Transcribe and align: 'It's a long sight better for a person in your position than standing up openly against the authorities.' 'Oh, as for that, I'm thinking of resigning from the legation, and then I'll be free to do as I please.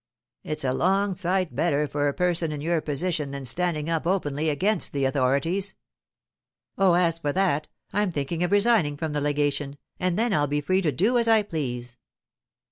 'It's 0.43 0.63
a 0.63 0.73
long 0.73 1.13
sight 1.13 1.53
better 1.55 1.85
for 1.85 2.07
a 2.07 2.13
person 2.15 2.51
in 2.51 2.59
your 2.59 2.81
position 2.81 3.29
than 3.29 3.45
standing 3.45 3.87
up 3.87 4.07
openly 4.07 4.49
against 4.49 4.93
the 4.93 5.05
authorities.' 5.05 5.75
'Oh, 6.75 6.95
as 6.95 7.19
for 7.19 7.31
that, 7.33 7.67
I'm 7.93 8.09
thinking 8.11 8.43
of 8.43 8.51
resigning 8.51 8.97
from 8.97 9.13
the 9.13 9.21
legation, 9.21 9.77
and 9.99 10.17
then 10.17 10.33
I'll 10.33 10.47
be 10.47 10.59
free 10.59 10.81
to 10.81 10.91
do 10.91 11.19
as 11.19 11.27
I 11.27 11.43
please. 11.43 11.97